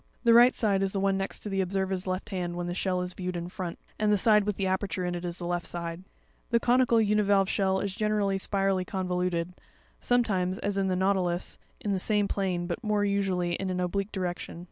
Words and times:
The 0.23 0.33
right 0.33 0.55
side 0.55 0.81
is 0.81 0.93
the 0.93 0.99
one 0.99 1.15
next 1.15 1.43
the 1.43 1.61
observer's 1.61 2.07
left 2.07 2.29
hand, 2.31 2.55
when 2.55 2.65
the 2.65 2.73
shell 2.73 3.03
is 3.03 3.13
viewed 3.13 3.37
in 3.37 3.49
front; 3.49 3.77
and 3.99 4.11
the 4.11 4.17
side 4.17 4.45
with 4.45 4.55
the 4.57 4.65
aperture 4.65 5.05
in 5.05 5.13
it, 5.13 5.23
is 5.23 5.37
the 5.37 5.45
left 5.45 5.67
side. 5.67 6.03
The 6.49 6.59
conical 6.59 6.99
univalve 6.99 7.47
shell 7.47 7.79
is 7.79 7.93
generally 7.93 8.39
spirally 8.39 8.83
convoluted; 8.83 9.53
sometimes, 9.99 10.57
as 10.57 10.79
in 10.79 10.87
the 10.87 10.95
nautilus 10.95 11.53
(figs. 11.53 11.59
15 11.83 11.91
and 11.91 11.91
16), 11.91 11.91
in 11.91 11.93
the 11.93 11.99
same 11.99 12.23
94 12.23 12.27
PARTS 12.27 12.33
OF 12.33 12.33
UNIVALVE 12.33 12.33
SHELLS. 12.33 12.35
plane, 12.35 12.65
but 12.67 12.83
more 12.83 13.05
usually 13.05 13.53
in 13.53 13.69
an 13.69 13.79
oblique 13.79 14.11
direction. 14.11 14.59